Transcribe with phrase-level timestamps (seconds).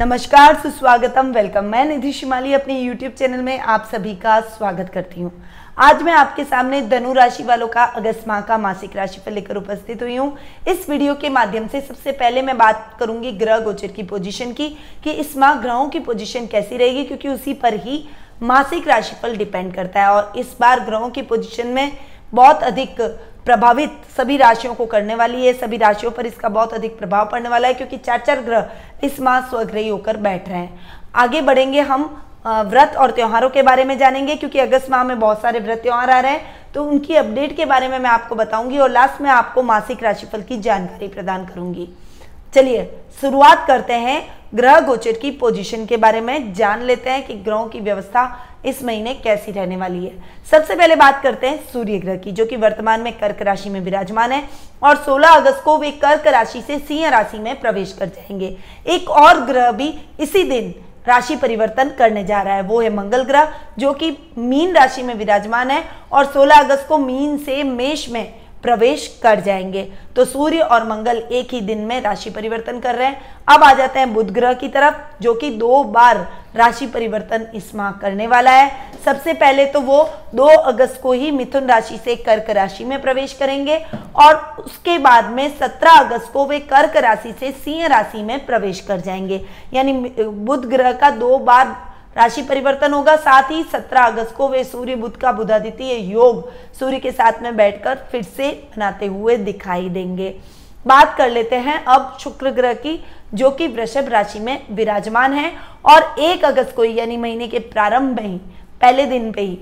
[0.00, 5.20] नमस्कार, सुस्वागतम वेलकम मैं निधि शिमाली अपने YouTube चैनल में आप सभी का स्वागत करती
[5.20, 5.30] हूँ।
[5.78, 10.02] आज मैं आपके सामने धनु राशि वालों का अगस्त माह का मासिक राशिफल लेकर उपस्थित
[10.02, 10.36] हुई हूँ।
[10.68, 14.68] इस वीडियो के माध्यम से सबसे पहले मैं बात करूँगी ग्रह गोचर की पोजीशन की,
[15.04, 18.04] कि इस माह ग्रहों की पोजीशन कैसी रहेगी, क्योंकि उसी पर ही
[18.42, 21.90] मासिक राशिफल डिपेंड करता है और इस बार ग्रहों की पोजिशन में
[22.32, 23.00] बहुत अधिक
[23.46, 27.48] प्रभावित सभी राशियों को करने वाली है, सभी राशियों पर इसका बहुत अधिक प्रभाव पड़ने
[27.48, 28.70] वाला है क्योंकि चार चार ग्रह
[29.04, 30.80] इस माह स्वग्रही होकर बैठ रहे हैं।
[31.16, 32.04] आगे बढ़ेंगे हम
[32.46, 36.10] व्रत और त्योहारों के बारे में जानेंगे क्योंकि अगस्त माह में बहुत सारे व्रत त्यौहार
[36.10, 39.30] आ रहे हैं। तो उनकी अपडेट के बारे में मैं आपको बताऊँगी और लास्ट में
[39.30, 41.88] आपको मासिक राशिफल की जानकारी प्रदान करूँगी।
[42.54, 42.84] चलिए,
[43.20, 47.66] शुरुआत करते हैं ग्रह गोचर की पोजीशन के बारे में। जान लेते हैं कि ग्रहों
[47.68, 50.12] की व्यवस्था इस महीने कैसी रहने वाली है।
[50.50, 53.80] सबसे पहले बात करते हैं सूर्य ग्रह की, जो कि वर्तमान में कर्क राशि में
[53.80, 54.42] विराजमान है
[54.82, 59.10] और 16 अगस्त को वे कर्क राशि से सिंह राशि में प्रवेश कर जाएँगे। एक
[59.10, 60.74] और ग्रह भी इसी दिन
[61.08, 65.14] राशि परिवर्तन करने जा रहा है, वो है मंगल ग्रह, जो कि मीन राशि में
[65.14, 69.82] विराजमान है और 16 अगस्त को मीन से मेष में प्रवेश कर जाएँगे।
[70.16, 73.72] तो सूर्य और मंगल एक ही दिन में राशि परिवर्तन कर रहे हैं। अब आ
[73.72, 78.26] जाते हैं बुध ग्रह की तरफ़, जो कि दो बार राशि परिवर्तन इस माह करने
[78.26, 78.70] वाला है।
[79.04, 80.02] सबसे पहले तो वो
[80.34, 83.76] 2 अगस्त को ही मिथुन राशि से कर्क राशि में प्रवेश करेंगे
[84.16, 88.80] और उसके बाद में 17 अगस्त को वे कर्क राशि से सिंह राशि में प्रवेश
[88.80, 91.76] कर जाएँगे। यानी बुध ग्रह का दो बार
[92.18, 96.98] राशि परिवर्तन होगा। साथ ही 17 अगस्त को वे सूर्य बुद्ध का बुधादित्य योग सूर्य
[96.98, 100.34] के साथ में बैठकर फिर से बनाते हुए दिखाई देंगे।
[100.86, 103.00] बात कर लेते हैं अब शुक्र ग्रह की,
[103.34, 105.52] जो कि वृषभ राशि में विराजमान है
[105.84, 108.36] और एक अगस्त को यानी महीने के प्रारंभ में ही,
[108.80, 109.58] पहले दिन पे ही,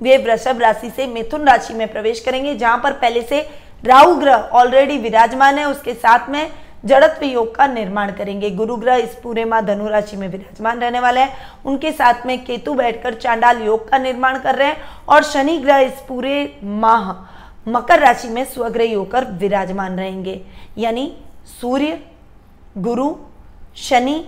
[0.00, 3.40] वे वृषभ राशि से मिथुन राशि में प्रवेश करेंगे, जहाँ पर पहले से
[3.82, 6.50] राहु ग्रह ऑलरेडी विराजमान है। उसके साथ में
[6.84, 11.00] जड़त्व योग का निर्माण करेंगे। गुरु ग्रह इस पूरे माह धनु राशि में विराजमान रहने
[11.00, 14.76] वाले हैं। उनके साथ में केतु बैठकर चांडाल योग का निर्माण कर रहे हैं
[15.08, 17.12] और शनि ग्रह इस पूरे माह
[17.68, 20.40] मकर राशि में स्वग्रही होकर विराजमान रहेंगे।
[20.78, 21.12] यानी
[21.60, 21.98] सूर्य,
[22.78, 23.14] गुरु,
[23.76, 24.24] शनि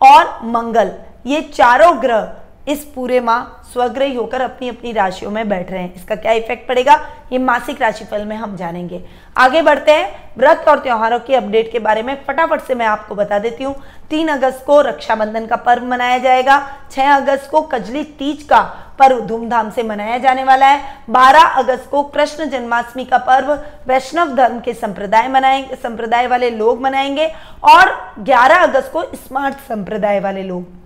[0.00, 0.92] और मंगल,
[1.26, 2.36] ये चारों ग्रह
[2.68, 6.68] इस पूरे माह स्वग्रही होकर अपनी अपनी राशियों में बैठ रहे हैं। इसका क्या इफ़ेक्ट
[6.68, 6.94] पड़ेगा?
[7.32, 9.04] ये मासिक राशिफल में हम जानेंगे।
[9.36, 13.14] आगे बढ़ते हैं। व्रत और त्योहारों की अपडेट के बारह में फटाफट से मैं आपको
[13.14, 13.74] बता देती हूँ।
[14.10, 16.58] तीन अगस्त को रक्षाबंधन का पर्व मनाया जाएगा।
[16.90, 18.60] छह अगस्त को कजली तीज का
[18.98, 23.52] पर्व धूमधाम से मनाया जाने वाला है। बारह अगस्त को कृष्ण जन्माष्टमी का पर्व
[23.86, 27.26] वैष्णव धर्म के संप्रदाय मनाएँगे संप्रदाय वाले लोग मनाएँगे।
[27.66, 30.79] और ग्यारह अगस्त को स्मार्ट संप्रदाय वाले लोग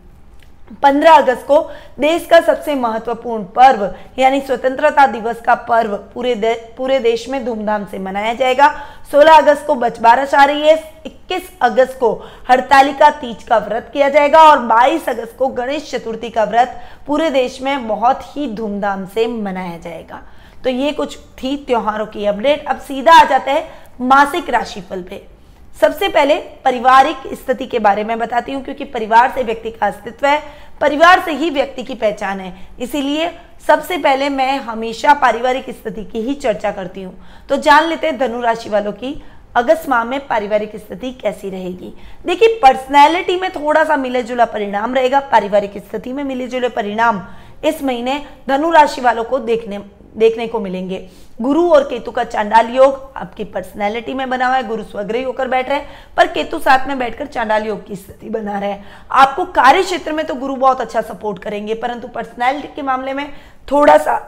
[0.72, 1.60] 15 अगस्त को
[2.00, 7.44] देश का सबसे महत्वपूर्ण पर्व यानी स्वतंत्रता दिवस का पर्व पूरे दे, पूरे देश में
[7.44, 8.68] धूमधाम से मनाया जाएगा।
[9.12, 12.12] 16 अगस्त को बचबारस आ रही है। 21 अगस्त को
[12.50, 17.30] हड़तालिका तीज का व्रत किया जाएगा और 22 अगस्त को गणेश चतुर्थी का व्रत पूरे
[17.30, 20.22] देश में बहुत ही धूमधाम से मनाया जाएगा।
[20.64, 23.68] तो ये कुछ थी त्योहारों की अपडेट। अब सीधा आ जाते हैं
[24.00, 25.33] मासिक राशिफल पे।
[25.76, 30.26] सबसे पहले पारिवारिक स्थिति के बारे में बताती हूँ, क्योंकि परिवार से व्यक्ति का अस्तित्व
[30.26, 30.40] है,
[30.80, 33.30] परिवार से ही व्यक्ति की पहचान है। इसीलिए
[33.66, 37.14] सबसे पहले मैं हमेशा पारिवारिक स्थिति की ही चर्चा करती हूँ।
[37.48, 39.20] तो जान लेते हैं धनु राशि वालों की,
[39.56, 41.92] अगस्त माह में पारिवारिक स्थिति कैसी रहेगी।
[42.26, 47.22] देखिए पर्सनैलिटी में थोड़ा सा मिले जुला परिणाम रहेगा, पारिवारिक स्थिति में मिले जुले परिणाम
[47.64, 49.80] इस महीने धनु राशि वालों को देखने
[50.16, 50.98] देखने को मिलेंगे।
[51.40, 55.48] गुरु और केतु का चांडाल योग आपकी पर्सनैलिटी में बना हुआ है, गुरु स्वग्रही होकर
[55.48, 58.84] बैठ रहे हैं, पर केतु साथ में बैठकर चांडाल योग की स्थिति बना रहे हैं।
[59.12, 63.28] आपको कार्य क्षेत्र में तो गुरु बहुत अच्छा सपोर्ट करेंगे, परंतु पर्सनैलिटी के मामले में
[63.72, 64.18] थोड़ा सा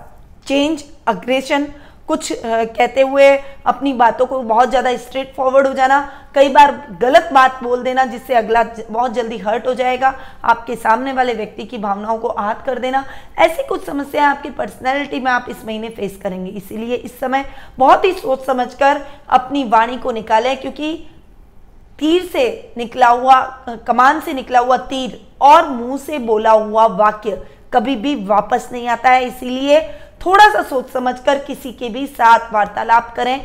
[0.47, 1.67] चेंज अग्रेशन
[2.09, 3.29] कुछ कहते हुए
[3.67, 6.01] अपनी बातों को बहुत ज़्यादा स्ट्रेट फॉरवर्ड हो जाना।
[6.35, 10.15] कई बार गलत बात बोल देना जिससे अगला बहुत जल्दी हर्ट हो जाएगा।
[10.45, 13.05] आपके सामने वाले व्यक्ति की भावनाओं को आहत कर देना।
[13.39, 17.45] ऐसी कुछ समस्याएँ आपकी पर्सनैलिटी में आप इस महीने फेस करेंगे। इसीलिए इस समय
[17.79, 20.95] बहुत ही सोच समझकर अपनी वाणी को निकालें, क्योंकि
[21.99, 23.41] तीर से निकला हुआ
[23.87, 27.43] कमान से निकला हुआ तीर और मुँह से बोला हुआ वाक्य
[27.73, 29.81] कभी भी वापस नहीं आता है। इसीलिए
[30.21, 33.41] थोड़ा सा सोच समझकर किसी के भी साथ वार्तालाप करें।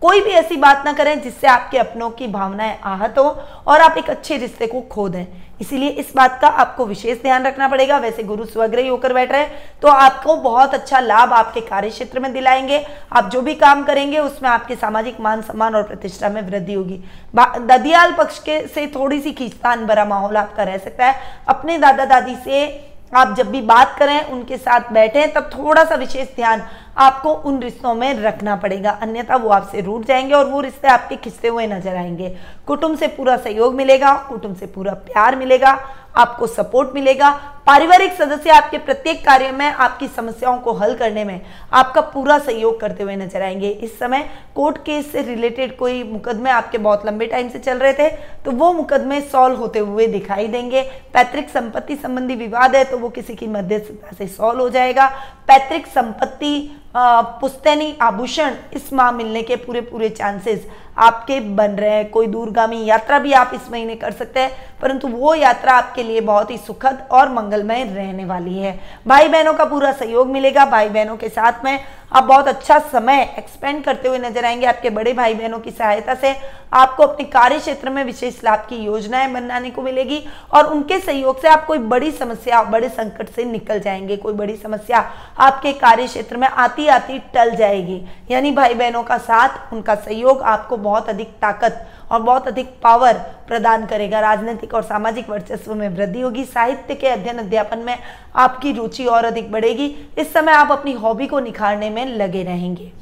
[0.00, 3.24] कोई भी ऐसी बात ना करें जिससे आपके अपनों की भावनाएँ आहत हो
[3.66, 5.26] और आप एक अच्छे रिश्ते को खो दें।
[5.60, 9.44] इसीलिए इस बात का आपको विशेष ध्यान रखना पड़ेगा। वैसे गुरु स्वग्रही होकर बैठ रहे
[9.82, 14.18] तो आपको बहुत अच्छा लाभ आपके कार्य क्षेत्र में दिलाएँगे। आप जो भी काम करेंगे,
[14.18, 17.02] उसमें आपके सामाजिक मान सम्मान और प्रतिष्ठा में वृद्धि होगी।
[17.36, 22.04] ददियाल पक्ष के से थोड़ी सी खींचतान भरा माहौल आपका रह सकता है। अपने दादा
[22.04, 22.66] दादी से
[23.12, 26.62] आप जब भी बात करें, उनके साथ बैठें, तब थोड़ा सा विशेष ध्यान
[26.98, 31.16] आपको उन रिश्तों में रखना पड़ेगा। अन्यथा वो आपसे रूट जाएँगे और वो रिश्ते आपके
[31.16, 32.36] खिंचते हुए नज़र आएँगे।
[32.66, 35.78] कुटुंब से पूरा सहयोग मिलेगा, कुटुंब से पूरा प्यार मिलेगा।
[36.14, 37.30] आपको सपोर्ट मिलेगा।
[37.66, 41.40] पारिवारिक सदस्य आपके प्रत्येक कार्य में आपकी समस्याओं को हल करने में
[41.72, 46.50] आपका पूरा सहयोग करते हुए नज़र आएँगे। इस समय कोर्ट केस से रिलेटेड कोई मुकदमे
[46.50, 48.08] आपके बहुत लंबे टाइम से चल रहे थे
[48.44, 50.82] तो वो मुकदमे सॉल्व होते हुए दिखाई देंगे।
[51.14, 55.06] पैतृक संपत्ति संबंधी विवाद है तो वो किसी की मध्यस्थता से सॉल्व हो जाएगा।
[55.48, 60.66] पैतृक संपत्ति पुस्तैनी आभूषण इस माह मिलने के पूरे पूरे चांसेस
[60.98, 64.50] आपके बन रहे हैं। कोई दूरगामी यात्रा भी आप इस महीने कर सकते हैं,
[64.82, 69.54] परंतु वो यात्रा आपके लिए बहुत ही सुखद और मंगलमय रहने वाली है। भाई बहनों
[69.54, 71.78] का पूरा सहयोग मिलेगा। भाई बहनों के साथ में
[72.12, 76.14] आप बहुत अच्छा समय एक्सपेंड करते हुए नज़र आएँगे आपके बड़े भाई बहनों की सहायता
[76.14, 76.34] से।
[76.72, 80.22] आपको अपने कार्य क्षेत्र में विशेष लाभ की योजनाएँ बनाने को मिलेगी
[80.54, 84.56] और उनके सहयोग से आप कोई बड़ी समस्या, बड़े संकट से निकल जाएँगे। कोई बड़ी
[84.56, 85.00] समस्या
[85.38, 88.00] आपके कार्य क्षेत्र में आती आती टल जाएगी।
[88.30, 93.18] यानी भाई बहनों का साथ, उनका सहयोग आपको बहुत अधिक ताकत और बहुत अधिक पावर
[93.48, 97.96] प्रदान करेगा। राजनीतिक और सामाजिक वर्चस्व में वृद्धि होगी। साहित्य के अध्ययन अध्यापन में
[98.36, 102.92] आपकी रुचि और अधिक बढ़ेगी। इस समय आप अपनी हॉबी को निखारने में लगे रहेंगे।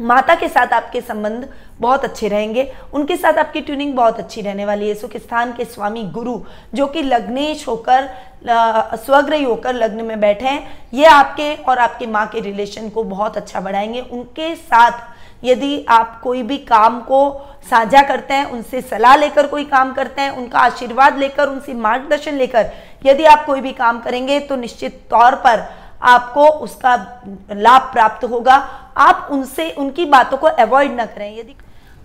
[0.00, 1.48] माता के साथ आपके संबंध
[1.80, 5.64] बहुत अच्छे रहेंगे। उनके साथ आपकी ट्यूनिंग बहुत अच्छी रहने वाली है। सुख स्थान के
[5.64, 6.40] स्वामी गुरु,
[6.74, 8.08] जो कि लग्नेश होकर
[8.96, 13.36] स्वग्रही होकर लग्न में बैठे हैं। ये आपके और आपके माँ के रिलेशन को बहुत
[13.36, 17.20] अच्छा बढ़ाएँगे। उनके साथ यदि आप कोई भी काम को
[17.70, 22.34] साझा करते हैं, उनसे सलाह लेकर कोई काम करते हैं, उनका आशीर्वाद लेकर, उनसे मार्गदर्शन
[22.34, 22.70] लेकर
[23.06, 25.66] यदि आप कोई भी काम करेंगे तो निश्चित तौर पर
[26.02, 26.94] आपको उसका
[27.52, 28.54] लाभ प्राप्त होगा।
[28.96, 31.54] आप उनसे, उनकी बातों को अवॉइड ना करें। यदि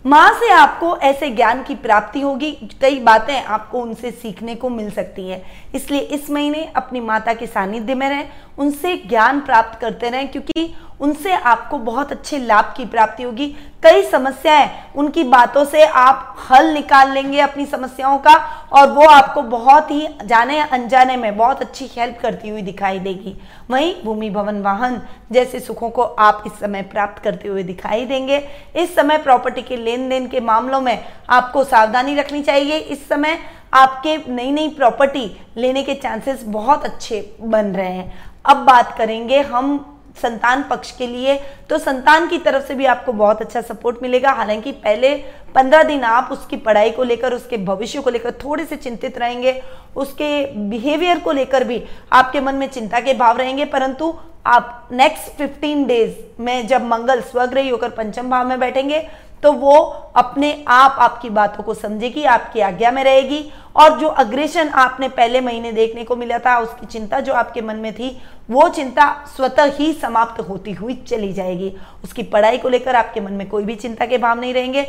[0.06, 2.51] माँ से आपको ऐसे ज्ञान की प्राप्ति होगी,
[2.81, 5.44] कई बातें आपको उनसे सीखने को मिल सकती है।
[5.75, 8.30] इसलिए इस महीने अपनी माता के सानिध्य में रहें।
[8.62, 13.48] उनसे ज्ञान प्राप्त करते रहें, क्योंकि उनसे आपको बहुत अच्छे लाभ की प्राप्ति होगी।
[13.84, 18.34] कई समस्याएँ, उनकी बातों से आप हल निकाल लेंगे अपनी समस्याओं का,
[18.74, 23.36] और वो आपको बहुत ही जाने अनजाने में बहुत अच्छी हेल्प करती हुई दिखाई देगी।
[23.72, 28.38] वहीं भूमि भवन वाहन जैसे सुखों को आप इस समय प्राप्त करते हुए दिखाई देंगे।
[28.75, 30.98] इस समय प्रॉपर्टी के लेन देन के मामलों में
[31.30, 33.40] आपको सावधानी रखनी चाहिए। इस समय
[33.74, 35.25] आपके नई नई प्रॉपर्टी
[35.58, 39.88] लेने के चांसेस बहुत अच्छे बन रहे हैं। अब बात करेंगे हम
[40.21, 41.39] संतान पक्ष के लिए।
[41.69, 45.13] तो संतान की तरफ़ से भी आपको बहुत अच्छा सपोर्ट मिलेगा। हालाँकि पहले
[45.55, 49.61] पंद्रह दिन आप उसकी पढ़ाई को लेकर, उसके भविष्य को लेकर थोड़े से चिंतित रहेंगे।
[49.95, 51.83] उसके बिहेवियर को लेकर भी
[52.13, 54.13] आपके मन में चिंता के भाव रहेंगे। परंतु
[54.45, 59.07] आप नेक्स्ट फिफ्टीन डेज़ में जब मंगल, स्वग्रही होकर पंचम भाव में बैठेंगे
[59.43, 59.77] तो वो
[60.15, 65.41] अपने आप आपकी बातों को समझेगी आपकी आज्ञा में रहेगी। और जो अग्रेशन आपने पहले
[65.41, 69.71] महीने देखने को मिला था, उसकी चिंता जो आपके मन में थी, वो चिंता स्वतः
[69.71, 71.73] ही समाप्त होती हुई चली जाएगी।
[72.03, 74.83] उसकी पढ़ाई को लेकर आपके मन में कोई भी चिंता के भाव नहीं रहेंगे।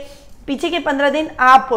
[0.47, 1.69] पीछे के पंद्रह दिन आप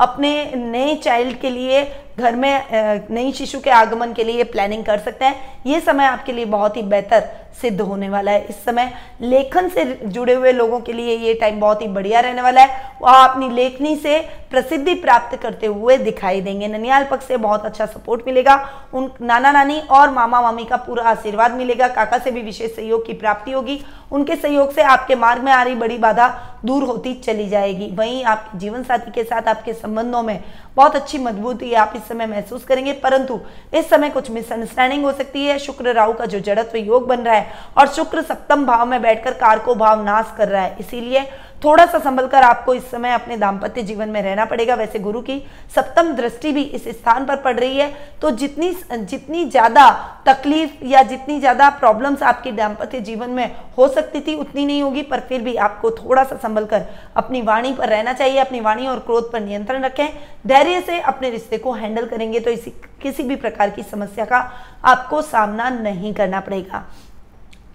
[0.00, 1.84] अपने नए चाइल्ड के लिए,
[2.18, 6.32] घर में नई शिशु के आगमन के लिए प्लानिंग कर सकते हैं। ये समय आपके
[6.32, 7.28] लिए बहुत ही बेहतर
[7.60, 11.60] सिद्ध होने वाला है इस समय। लेखन से जुड़े हुए लोगों के लिए ये टाइम
[11.60, 14.18] बहुत ही बढ़िया रहने वाला है। वह अपनी लेखनी से
[14.50, 18.56] प्रसिद्धि प्राप्त करते हुए दिखाई देंगे। ननियाल पक्ष से बहुत अच्छा सपोर्ट मिलेगा।
[18.94, 23.06] उन नाना नानी और मामा मामी का पूरा आशीर्वाद मिलेगा। काका से भी विशेष सहयोग
[23.06, 23.80] की प्राप्ति होगी।
[24.12, 26.28] उनके सहयोग से आपके मार्ग में आ रही बड़ी बाधा
[26.64, 30.42] दूर होती चली जाएगी। वहीं आपके जीवन साथी के साथ आपके संबंधों में
[30.76, 33.38] बहुत अच्छी मजबूती आप इस समय महसूस करेंगे, परंतु
[33.74, 37.34] इस समय कुछ मिसअंडरस्टैंडिंग हो सकती है। शुक्र राहु का जो जड़त्व योग बन रहा
[37.34, 41.26] है और शुक्र सप्तम भाव में बैठकर कारको भाव नाश कर रहा है। इसीलिए
[41.64, 45.20] थोड़ा सा संभल कर आपको इस समय अपने दाम्पत्य जीवन में रहना पड़ेगा। वैसे गुरु
[45.22, 45.38] की
[45.74, 47.92] सप्तम दृष्टि भी इस स्थान पर पड़ रही है।
[48.22, 49.90] तो जितनी जितनी ज़्यादा
[50.26, 55.02] तकलीफ़ या जितनी ज़्यादा प्रॉब्लम्स आपके दाम्पत्य जीवन में हो सकती थी, उतनी नहीं होगी,
[55.02, 56.82] पर फिर भी आपको थोड़ा सा संभल कर
[57.16, 60.08] अपनी वाणी पर रहना चाहिए, अपनी वाणी और क्रोध पर नियंत्रण रखें।
[60.46, 62.70] धैर्य से अपने रिश्ते को हैंडल करेंगे तो इसी,
[63.02, 64.38] किसी भी प्रकार की समस्या का
[64.84, 66.84] आपको सामना नहीं करना पड़ेगा।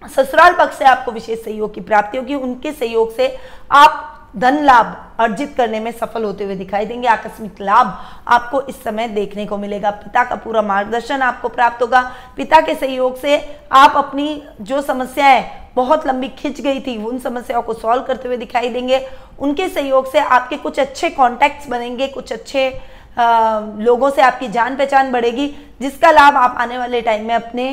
[0.02, 3.36] ससुराल पक्ष से आपको विशेष सहयोग की प्राप्ति होगी। उनके सहयोग से
[3.70, 7.86] आप धन लाभ अर्जित करने में सफल होते हुए दिखाई देंगे। आकस्मिक लाभ
[8.28, 12.00] आपको इस समय देखने को मिलेगा। पिता का पूरा मार्गदर्शन आपको प्राप्त होगा।
[12.36, 13.38] पिता के सहयोग से
[13.72, 15.44] आप अपनी जो समस्याएँ
[15.76, 19.06] बहुत लंबी खिंच गई थी उन समस्याओं को सॉल्व करते हुए दिखाई देंगे।
[19.38, 22.70] उनके सहयोग से आपके कुछ अच्छे कॉन्टैक्ट्स बनेंगे। कुछ अच्छे
[23.18, 25.46] आ, लोगों से आपकी जान पहचान बढ़ेगी
[25.80, 27.64] जिसका लाभ आप आने वाले टाइम में अपने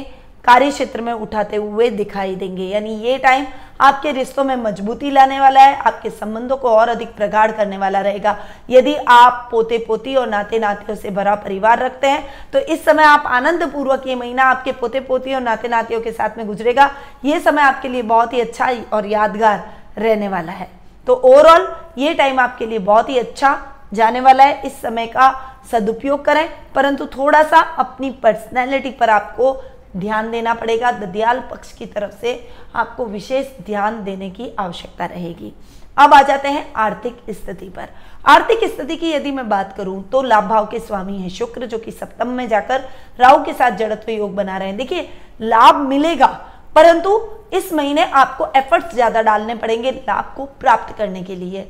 [0.48, 3.46] कार्य क्षेत्र में उठाते हुए दिखाई देंगे। यानी ये टाइम
[3.82, 8.02] आपके रिश्तों में मजबूती लाने वाला है, आपके संबंधों को और अधिक प्रगाढ़ करने वाला
[8.02, 8.38] रहेगा।
[8.70, 12.24] यदि आप पोते पोती और नाते नातियों से भरा परिवार रखते हैं
[12.54, 16.12] तो इस समय आप आनंद पूर्वक ये महीना आपके पोते पोती और नाते नातियों के
[16.12, 16.90] साथ में गुजरेगा।
[17.26, 19.64] ये समय आपके लिए बहुत ही अच्छा और यादगार
[19.98, 20.70] रहने वाला है।
[21.08, 23.58] तो ओवरऑल ये टाइम आपके लिए बहुत ही अच्छा
[23.94, 25.32] जाने वाला है। इस समय का
[25.72, 29.54] सदुपयोग करें, परंतु थोड़ा सा अपनी पर्सनैलिटी पर आपको
[29.96, 32.40] ध्यान देना पड़ेगा। ददियाल पक्ष की तरफ़ से
[32.76, 35.54] आपको विशेष ध्यान देने की आवश्यकता रहेगी।
[35.98, 37.90] अब आ जाते हैं आर्थिक स्थिति पर।
[38.26, 41.78] आर्थिक स्थिति की यदि मैं बात करूँ तो लाभ भाव के स्वामी हैं शुक्र, जो
[41.78, 42.84] कि सप्तम में जाकर
[43.20, 45.10] राहु के साथ जड़त्व योग बना रहे हैं। देखिए,
[45.42, 46.28] लाभ मिलेगा,
[46.76, 47.20] परंतु
[47.54, 51.68] इस महीने आपको एफर्ट्स ज़्यादा डालने पड़ेंगे लाभ को प्राप्त करने के लिए।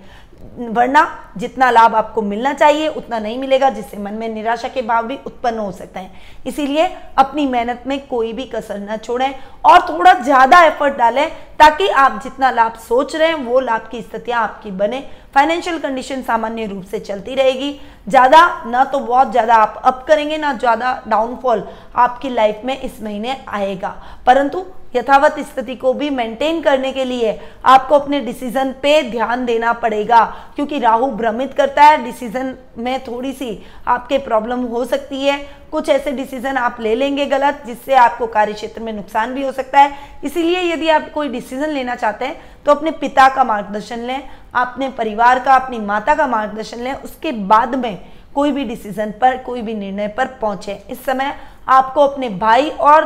[0.59, 5.07] वरना जितना लाभ आपको मिलना चाहिए, उतना नहीं मिलेगा, जिससे मन में निराशा के भाव
[5.07, 9.33] भी उत्पन्न हो सकते हैं। इसीलिए अपनी मेहनत में कोई भी कसर न छोड़ें
[9.65, 11.29] और थोड़ा ज़्यादा एफर्ट डालें
[11.59, 15.03] ताकि आप जितना लाभ सोच रहे हैं, वो लाभ की स्थितियाँ आपकी बने।
[15.35, 20.37] फाइनेंशियल कंडीशन सामान्य रूप से चलती रहेगी। ज़्यादा ना तो बहुत ज़्यादा आप अप करेंगे,
[20.37, 21.63] ना ज़्यादा डाउनफॉल
[21.95, 24.65] आपकी लाइफ में इस महीने आएगा। परंतु
[24.97, 30.23] यथावत स्थिति को भी मेंटेन करने के लिए आपको अपने डिसीज़न पे ध्यान देना पड़ेगा,
[30.55, 35.37] क्योंकि राहु भ्रमित करता है डिसीज़न में थोड़ी सी आपके प्रॉब्लम हो सकती है।
[35.71, 39.51] कुछ ऐसे डिसीज़न आप ले लेंगे गलत, जिससे आपको कार्य क्षेत्र में नुकसान भी हो
[39.51, 43.99] सकता है। इसीलिए यदि आप कोई डिसीज़न लेना चाहते हैं तो अपने पिता का मार्गदर्शन
[43.99, 47.97] लें, अपने परिवार का, अपनी माता का मार्गदर्शन लें, उसके बाद में
[48.35, 51.33] कोई भी डिसीज़न पर, कोई भी निर्णय पर पहुँचे। इस समय
[51.69, 53.05] आपको अपने भाई और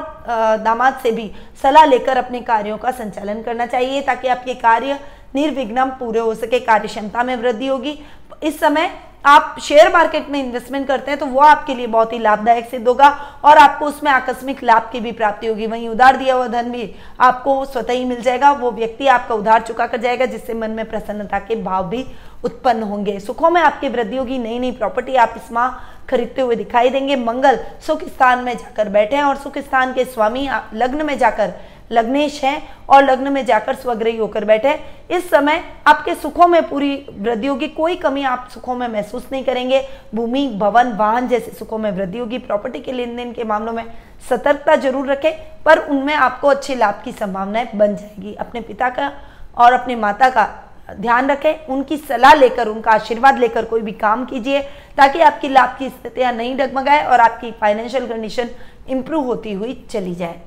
[0.63, 4.99] दामाद से भी सलाह लेकर अपने कार्यों का संचालन करना चाहिए ताकि आपके कार्य
[5.35, 7.97] निर्विघ्न पूरे हो सके कार्य क्षमता में वृद्धि होगी।
[8.43, 8.89] इस समय
[9.25, 12.87] आप शेयर मार्केट में इन्वेस्टमेंट करते हैं तो वो आपके लिए बहुत ही लाभदायक सिद्ध
[12.87, 13.09] होगा
[13.45, 16.89] और आपको उसमें आकस्मिक लाभ की भी प्राप्ति होगी। वहीं उधार दिया हुआ धन भी
[17.19, 20.85] आपको स्वतः ही मिल जाएगा, वो व्यक्ति आपका उधार चुका कर जाएगा, जिससे मन में
[20.85, 22.05] प्रसन्नता के भाव भी
[22.43, 25.69] उत्पन्न होंगे। सुखों में आपकी वृद्धि होगी नई नई प्रॉपर्टी आप इस माह
[26.09, 30.05] खरीदते हुए दिखाई देंगे। मंगल सुख स्थान में जाकर बैठे हैं और सुख स्थान के
[30.05, 31.53] स्वामी लग्न में जाकर
[31.91, 34.73] लग्नेश हैं और लग्न में जाकर स्वग्रही होकर बैठे
[35.11, 39.43] इस समय आपके सुखों में पूरी वृद्धि होगी, कोई कमी आप सुखों में महसूस नहीं
[39.43, 39.81] करेंगे।
[40.15, 43.83] भूमि, भवन, वाहन जैसे सुखों में वृद्धि होगी। प्रॉपर्टी के लेन देन के मामलों में
[44.29, 45.31] सतर्कता ज़रूर रखें,
[45.65, 49.11] पर उनमें आपको अच्छे लाभ की संभावनाएँ बन जाएगी। अपने पिता का
[49.57, 50.47] और अपने माता का
[50.91, 54.61] ध्यान रखें। उनकी सलाह लेकर, उनका आशीर्वाद लेकर कोई भी काम कीजिए,
[54.97, 58.49] ताकि आपकी लाभ की स्थितियाँ नहीं डगमगाए और आपकी फाइनेंशियल कंडीशन
[58.89, 60.39] इंप्रूव होती हुई चली जाए।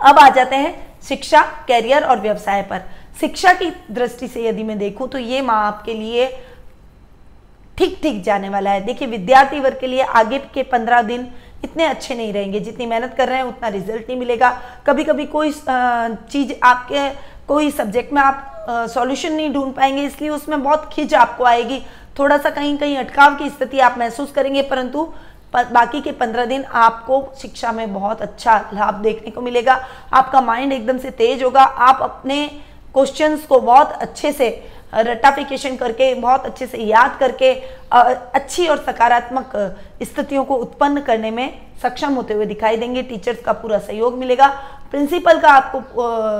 [0.00, 2.82] अब आ जाते हैं शिक्षा कैरियर और व्यवसाय पर।
[3.20, 6.26] शिक्षा की दृष्टि से यदि मैं देखूँ तो ये माँ आपके लिए
[7.78, 11.26] ठीक ठीक जाने वाला है। देखिए, विद्यार्थी वर्ग के लिए आगे के पंद्रह दिन
[11.64, 14.50] इतने अच्छे नहीं रहेंगे। जितनी मेहनत कर रहे हैं, उतना रिज़ल्ट नहीं मिलेगा।
[14.86, 17.08] कभी कभी कोई चीज़ आपके,
[17.46, 21.82] कोई सब्जेक्ट में आप सॉल्यूशन नहीं ढूंढ पाएँगे, इसलिए उसमें बहुत खिंच आपको आएगी।
[22.18, 25.08] थोड़ा सा कहीं कहीं अटकाव की स्थिति आप महसूस करेंगे, परंतु
[25.52, 29.74] बाकी के पंद्रह दिन आपको शिक्षा में बहुत अच्छा लाभ देखने को मिलेगा।
[30.12, 32.46] आपका माइंड एकदम से तेज होगा। आप अपने
[32.94, 34.48] क्वेश्चंस को बहुत अच्छे से
[34.94, 37.52] रटाफिकेशन करके, बहुत अच्छे से याद करके
[37.92, 39.52] अच्छी और सकारात्मक
[40.02, 44.48] स्थितियों को उत्पन्न करने में सक्षम होते हुए दिखाई देंगे। टीचर्स का पूरा सहयोग मिलेगा।
[44.90, 45.82] प्रिंसिपल का आपको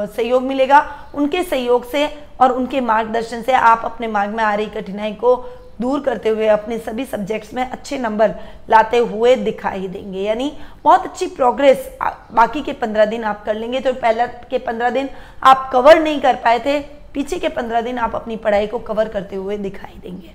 [0.07, 0.81] सहयोग मिलेगा।
[1.14, 2.07] उनके सहयोग से
[2.40, 5.37] और उनके मार्गदर्शन से आप अपने मार्ग में आ रही कठिनाई को
[5.80, 8.34] दूर करते हुए अपने सभी सब्जेक्ट्स में अच्छे नंबर
[8.70, 10.52] लाते हुए दिखाई देंगे। यानी
[10.84, 15.08] बहुत अच्छी प्रोग्रेस बाकी के पंद्रह दिन आप कर लेंगे। तो पहले के पंद्रह दिन
[15.42, 16.78] आप कवर नहीं कर पाए थे,
[17.14, 20.34] पीछे के पंद्रह दिन आप अपनी पढ़ाई को कवर करते हुए दिखाई देंगे।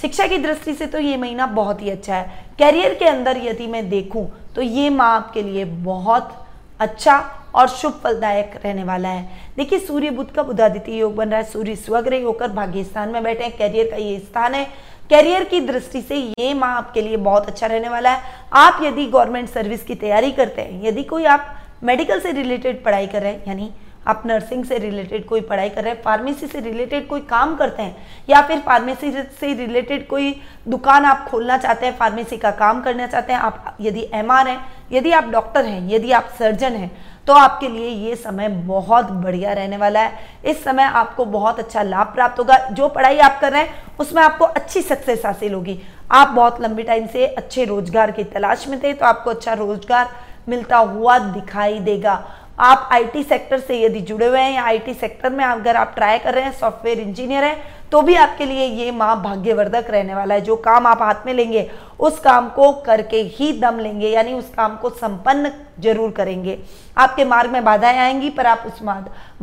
[0.00, 3.66] शिक्षा की दृष्टि से तो ये महीना बहुत ही अच्छा है। कैरियर के अंदर यदि
[3.66, 6.32] मैं देखूँ तो ये माँ आपके लिए बहुत
[6.80, 7.18] अच्छा
[7.54, 11.46] और शुभ फलदायक रहने वाला है। देखिए, सूर्य बुद्ध का बुधादित्य योग बन रहा है।
[11.46, 14.64] सूर्य स्वग्रह होकर भाग्य स्थान में बैठे हैं। कैरियर का ये स्थान है।
[15.10, 18.22] कैरियर की दृष्टि से ये माह आपके लिए बहुत अच्छा रहने वाला है।
[18.54, 21.54] आप यदि गवर्नमेंट सर्विस की तैयारी करते हैं, यदि कोई आप
[21.84, 23.70] मेडिकल से रिलेटेड पढ़ाई कर रहे हैं, यानी
[24.08, 27.82] आप नर्सिंग से रिलेटेड कोई पढ़ाई कर रहे हैं फार्मेसी से रिलेटेड कोई काम करते
[27.82, 27.96] हैं,
[28.30, 30.34] या फिर फार्मेसी से रिलेटेड कोई
[30.68, 34.58] दुकान आप खोलना चाहते हैं फार्मेसी का काम करना चाहते हैं, आप यदि एम हैं,
[34.92, 36.90] यदि आप डॉक्टर हैं, यदि आप सर्जन हैं
[37.30, 41.82] तो आपके लिए ये समय बहुत बढ़िया रहने वाला है। इस समय आपको बहुत अच्छा
[41.82, 45.78] लाभ प्राप्त होगा। जो पढ़ाई आप कर रहे हैं, उसमें आपको अच्छी सक्सेस हासिल होगी।
[46.10, 50.08] आप बहुत लंबे टाइम से अच्छे रोज़गार की तलाश में थे तो आपको अच्छा रोज़गार
[50.48, 52.22] मिलता हुआ दिखाई देगा।
[52.60, 56.18] आप आईटी सेक्टर से यदि जुड़े हुए हैं या आईटी सेक्टर में अगर आप ट्राई
[56.18, 57.56] कर रहे हैं सॉफ्टवेयर इंजीनियर हैं
[57.92, 61.32] तो भी आपके लिए ये माह भाग्यवर्धक रहने वाला है। जो काम आप हाथ में
[61.34, 61.70] लेंगे,
[62.00, 66.58] उस काम को करके ही दम लेंगे, यानी उस काम को संपन्न ज़रूर करेंगे।
[66.96, 68.82] आपके मार्ग में बाधाएँ आएँगी, पर आप उस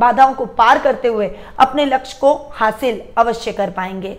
[0.00, 4.16] बाधाओं को पार करते हुए अपने लक्ष्य को हासिल अवश्य कर पाएँगे।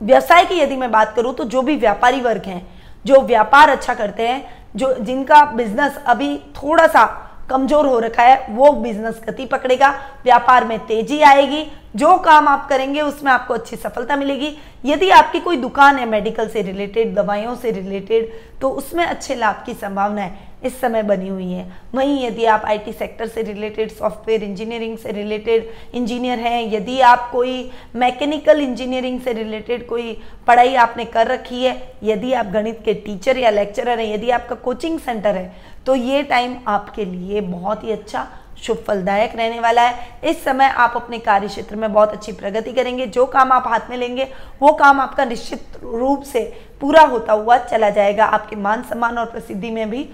[0.00, 2.66] व्यवसाय की यदि मैं बात करूँ तो जो भी व्यापारी वर्ग हैं,
[3.04, 4.44] जो व्यापार अच्छा करते हैं,
[4.76, 7.04] जो जिनका बिज़नेस अभी थोड़ा सा
[7.50, 9.90] कमज़ोर हो रखा है, वो बिज़नेस गति पकड़ेगा,
[10.24, 11.66] व्यापार में तेज़ी आएगी,
[11.96, 16.48] जो काम आप करेंगे उसमें आपको अच्छी सफलता मिलेगी। यदि आपकी कोई दुकान है मेडिकल
[16.48, 18.30] से रिलेटेड दवाइयों से रिलेटेड
[18.60, 22.62] तो उसमें अच्छे लाभ की संभावना है। इस समय बनी हुई है। वहीं यदि आप
[22.66, 29.20] आईटी सेक्टर से रिलेटेड सॉफ्टवेयर इंजीनियरिंग से रिलेटेड इंजीनियर हैं, यदि आप कोई मैकेनिकल इंजीनियरिंग
[29.20, 33.98] से रिलेटेड कोई पढ़ाई आपने कर रखी है, यदि आप गणित के टीचर या लेक्चरर
[33.98, 35.52] हैं, यदि आपका कोचिंग सेंटर है
[35.86, 38.26] तो ये टाइम आपके लिए बहुत ही अच्छा
[38.62, 42.72] शुभ फलदायक रहने वाला है। इस समय आप अपने कार्य क्षेत्र में बहुत अच्छी प्रगति
[42.72, 44.24] करेंगे। जो काम आप हाथ में लेंगे,
[44.60, 46.42] वो काम आपका निश्चित रूप से
[46.80, 50.08] पूरा होता हुआ चला जाएगा। आपके मान सम्मान और प्रसिद्धि में भी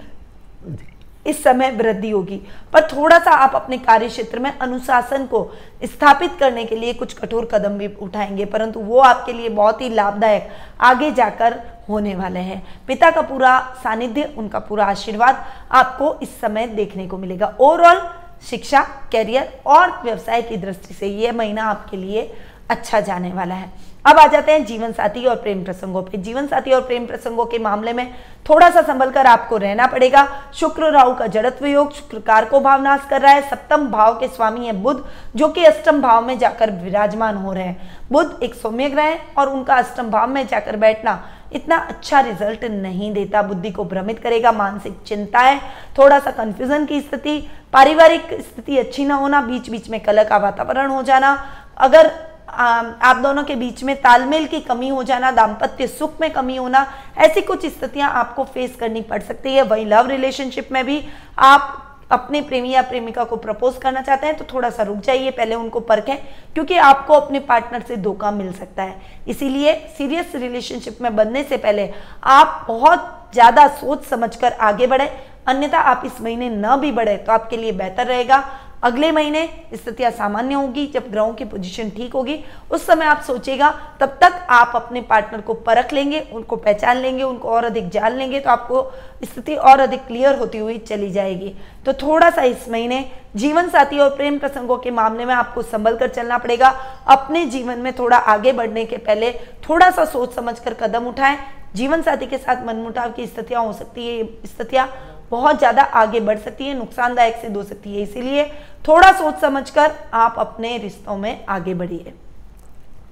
[1.26, 2.36] इस समय वृद्धि होगी।
[2.72, 5.42] पर थोड़ा सा आप अपने कार्य क्षेत्र में अनुशासन को
[5.84, 9.88] स्थापित करने के लिए कुछ कठोर कदम भी उठाएँगे, परंतु वो आपके लिए बहुत ही
[9.88, 10.48] लाभदायक
[10.80, 16.66] आगे जाकर होने वाले हैं। पिता का पूरा सानिध्य, उनका पूरा आशीर्वाद आपको इस समय
[16.66, 18.00] देखने को मिलेगा। ओवरऑल
[18.42, 18.82] शिक्षा,
[19.12, 22.32] कैरियर और व्यवसाय की दृष्टि से यह महीना आपके लिए
[22.70, 23.70] अच्छा जाने वाला है।
[24.06, 27.44] अब आ जाते हैं जीवन साथी और प्रेम प्रसंगों पे। जीवन साथी और प्रेम प्रसंगों
[27.46, 28.12] के मामले में
[28.48, 33.06] थोड़ा सा संभल कर आपको रहना पड़ेगा। शुक्र राहु का जड़त्व योग, शुक्रकार को भावनाश
[33.10, 35.02] कर रहा है। सप्तम भाव के स्वामी है बुद्ध
[35.36, 39.18] जो कि अष्टम भाव में जाकर विराजमान हो रहे हैं। बुद्ध एक सौम्य ग्रह है
[39.38, 41.22] और उनका अष्टम भाव में जाकर बैठना
[41.52, 45.58] इतना अच्छा रिज़ल्ट नहीं देता। बुद्धि को भ्रमित करेगा, मानसिक चिंताएँ
[45.98, 47.38] थोड़ा सा कंफ्यूजन की स्थिति,
[47.72, 51.36] पारिवारिक स्थिति अच्छी ना होना बीच बीच में कलह का वातावरण हो जाना।
[51.78, 52.10] अगर
[52.48, 56.86] आप दोनों के बीच में तालमेल की कमी हो जाना, दाम्पत्य सुख में कमी होना,
[57.18, 61.02] ऐसी कुछ स्थितियाँ आपको फेस करनी पड़ सकती है। वही लव रिलेशनशिप में भी
[61.38, 65.30] आप अपने प्रेमी या प्रेमिका को प्रपोज करना चाहते हैं तो थोड़ा सा रुक जाइए,
[65.30, 66.16] पहले उनको परखें,
[66.54, 71.56] क्योंकि आपको अपने पार्टनर से धोखा मिल सकता है। इसीलिए सीरियस रिलेशनशिप में बनने से
[71.56, 71.90] पहले
[72.24, 75.10] आप बहुत ज़्यादा सोच समझकर आगे बढ़े।
[75.46, 78.38] अन्यथा आप इस महीने न भी बढ़े तो आपके लिए बेहतर रहेगा।
[78.82, 82.38] अगले महीने स्थितियाँ सामान्य होगी, जब ग्रहों की पोजीशन ठीक होगी,
[82.70, 87.22] उस समय आप सोचेगा तब तक आप अपने पार्टनर को परख लेंगे, उनको पहचान लेंगे,
[87.22, 88.82] उनको और अधिक जान लेंगे तो आपको
[89.24, 91.54] स्थिति और अधिक क्लियर होती हुई चली जाएगी।
[91.86, 93.04] तो थोड़ा सा इस महीने
[93.36, 96.68] जीवन साथी और प्रेम प्रसंगों के मामले में आपको संभल कर चलना पड़ेगा।
[97.08, 99.32] अपने जीवन में थोड़ा आगे बढ़ने के पहले
[99.68, 101.38] थोड़ा सा सोच समझ कर कदम उठाएँ।
[101.74, 104.88] जीवन साथी के साथ मनमुटाव की स्थितियाँ हो सकती है, स्थितियाँ
[105.30, 108.44] बहुत ज़्यादा आगे बढ़ सकती है, नुकसानदायक सिद्ध हो सकती है। इसीलिए
[108.84, 112.12] थोड़ा सोच समझकर आप अपने रिश्तों में आगे बढ़िए।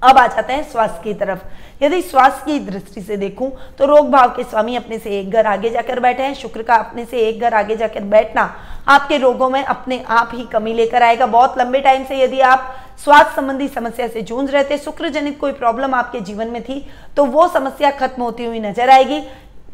[0.03, 4.11] अब आ जाते हैं स्वास्थ्य की तरफ़। यदि स्वास्थ्य की दृष्टि से देखूँ तो रोग
[4.11, 7.21] भाव के स्वामी अपने से एक घर आगे जाकर बैठे हैं। शुक्र का अपने से
[7.21, 8.43] एक घर आगे जाकर बैठना
[8.89, 12.75] आपके रोगों में अपने आप ही कमी लेकर आएगा। बहुत लंबे टाइम से यदि आप
[13.05, 16.85] स्वास्थ्य संबंधी समस्या से जूझ रहे थे शुक्र जनित कोई प्रॉब्लम आपके जीवन में थी
[17.17, 19.21] तो वो समस्या खत्म होती हुई नज़र आएगी।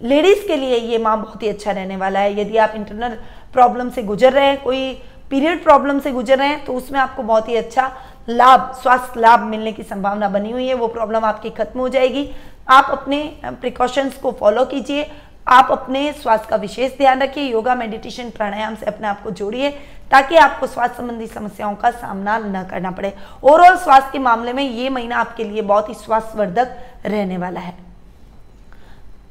[0.03, 3.17] लेडीज़ के लिए ये माह बहुत ही अच्छा रहने वाला है। यदि आप इंटरनल
[3.53, 4.93] प्रॉब्लम से गुजर रहे हैं, कोई
[5.31, 7.91] पीरियड प्रॉब्लम से गुजर रहे हैं तो उसमें आपको बहुत ही अच्छा
[8.29, 12.31] लाभ, स्वास्थ्य लाभ मिलने की संभावना बनी हुई है। वो प्रॉब्लम आपकी खत्म हो जाएगी।
[12.69, 15.11] आप अपने प्रिकॉशंस को फॉलो कीजिए।
[15.49, 19.71] आप अपने स्वास्थ्य का विशेष ध्यान रखिए। योगा मेडिटेशन प्राणायाम से अपने आप को जोड़िए,
[20.11, 24.63] ताकि आपको स्वास्थ्य संबंधी समस्याओं का सामना न करना पड़े। ओवरऑल स्वास्थ्य के मामले में
[24.65, 27.90] ये महीना आपके लिए बहुत ही स्वास्थ्यवर्धक रहने वाला है।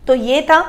[0.09, 0.59] तो ये था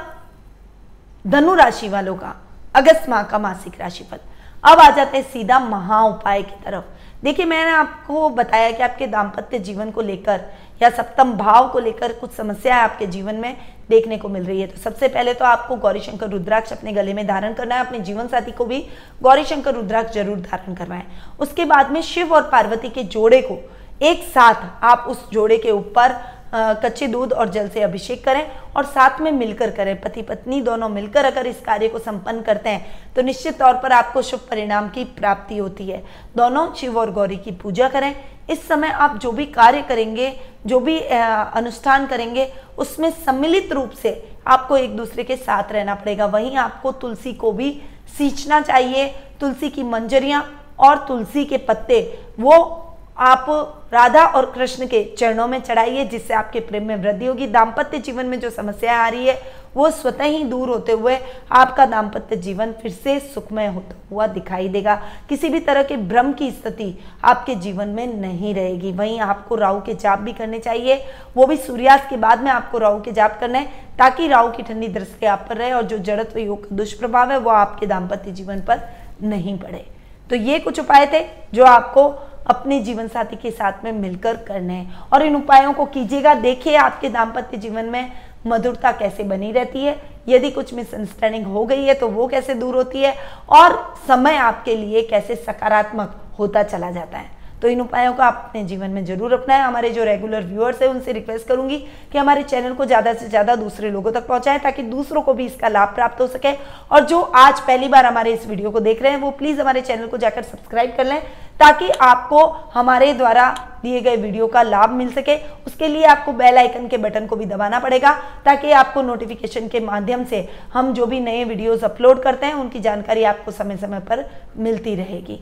[1.25, 2.35] धनु राशि वालों का
[2.77, 4.19] अगस्त माह का मासिक राशिफल।
[4.65, 9.07] अब आ जाते हैं सीधा महा उपाय की तरफ़। देखिए, मैंने आपको बताया कि आपके
[9.07, 10.41] दाम्पत्य जीवन को लेकर
[10.83, 13.57] या सप्तम भाव को लेकर कुछ समस्याएँ आपके जीवन में
[13.91, 17.27] देखने को मिल रही है। तो सबसे पहले तो आपको गौरीशंकर रुद्राक्ष अपने गले में
[17.27, 18.87] धारण करना है। अपने जीवन साथी को भी
[19.23, 21.03] गौरीशंकर रुद्राक्ष ज़रूर धारण करवाएँ
[21.41, 23.59] उसके बाद में शिव और पार्वती के जोड़े को
[24.03, 26.13] एक साथ आप उस जोड़े के ऊपर
[26.55, 30.89] कच्चे दूध और जल से अभिषेक करें और साथ में मिलकर करें। पति पत्नी दोनों
[30.89, 34.89] मिलकर अगर इस कार्य को संपन्न करते हैं तो निश्चित तौर पर आपको शुभ परिणाम
[34.89, 36.03] की प्राप्ति होती है।
[36.37, 38.15] दोनों शिव और गौरी की पूजा करें।
[38.51, 40.33] इस समय आप जो भी कार्य करेंगे,
[40.67, 44.13] जो भी अनुष्ठान करेंगे, उसमें सम्मिलित रूप से
[44.47, 47.71] आपको एक दूसरे के साथ रहना पड़ेगा। वहीं आपको तुलसी को भी
[48.19, 49.07] सींचना चाहिए।
[49.41, 50.45] तुलसी की मंजरियाँ
[50.79, 52.01] और तुलसी के पत्ते,
[52.41, 52.90] वो
[53.21, 53.47] आप
[53.93, 58.27] राधा और कृष्ण के चरणों में चढ़ाइए, जिससे आपके प्रेम में वृद्धि होगी। दाम्पत्य जीवन
[58.27, 59.41] में जो समस्या आ रही है,
[59.77, 61.19] वो स्वतः ही दूर होते हुए
[61.53, 64.95] आपका दाम्पत्य जीवन फिर से सुखमय होता हुआ दिखाई देगा।
[65.29, 69.81] किसी भी तरह के भ्रम की स्थिति आपके जीवन में नहीं रहेगी। वहीं आपको राहु
[69.81, 71.05] के जाप भी करने चाहिए।
[71.37, 73.67] वो भी सूर्यास्त के बाद में आपको राहु के जाप करना है,
[73.99, 77.39] ताकि राहु की ठंडी दृष्टि आप पर रहे और जो जड़त्व योग का दुष्प्रभाव है,
[77.39, 78.89] वो आपके दाम्पत्य जीवन पर
[79.23, 79.87] नहीं पड़े।
[80.31, 82.09] तो ये कुछ उपाय थे, जो आपको
[82.47, 86.77] अपने जीवन साथी के साथ में मिलकर करने हैं। और इन उपायों को कीजिएगा। देखिए,
[86.77, 88.13] आपके दाम्पत्य जीवन में
[88.47, 89.99] मधुरता कैसे बनी रहती है।
[90.29, 93.15] यदि कुछ मिसअंडरस्टैंडिंग हो गई है तो वो कैसे दूर होती है?
[93.49, 98.43] और समय आपके लिए कैसे सकारात्मक होता चला जाता है। तो इन उपायों को आप
[98.45, 101.79] अपने जीवन में ज़रूर अपनाएँ। हमारे जो रेगुलर व्यूअर्स है, उनसे रिक्वेस्ट करूँगी
[102.13, 105.47] कि हमारे चैनल को ज़्यादा से ज़्यादा दूसरे लोगों तक पहुंचाएँ ताकि दूसरों को भी
[105.47, 106.53] इसका लाभ प्राप्त हो सके।
[106.91, 109.81] और जो आज पहली बार हमारे इस वीडियो को देख रहे हैं, वो प्लीज़ हमारे
[109.83, 111.21] चैनल को जाकर सब्सक्राइब कर लें
[111.61, 112.45] ताकि आपको
[112.75, 113.49] हमारे द्वारा
[113.83, 117.37] दिए गए वीडियो का लाभ मिल सके। उसके लिए आपको बेल आइकन के बटन को
[117.37, 118.13] भी दबाना पड़ेगा
[118.45, 122.81] ताकि आपको नोटिफिकेशन के माध्यम से हम जो भी नए वीडियोस अपलोड करते हैं, उनकी
[122.81, 125.41] जानकारी आपको समय समय पर मिलती रहेगी।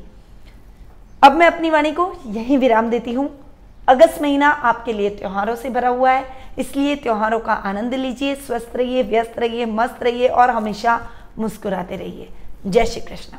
[1.23, 3.29] अब मैं अपनी वाणी को यही विराम देती हूँ।
[3.89, 6.25] अगस्त महीना आपके लिए त्योहारों से भरा हुआ है,
[6.59, 11.01] इसलिए त्योहारों का आनंद लीजिए, स्वस्थ रहिए, व्यस्त रहिए, मस्त रहिए और हमेशा
[11.39, 12.29] मुस्कुराते रहिए।
[12.67, 13.37] जय श्री कृष्ण।